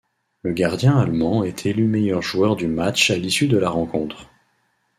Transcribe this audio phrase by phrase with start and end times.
[0.41, 4.25] Le gardien allemand est élu meilleur joueur du match à l'issue de la rencontre.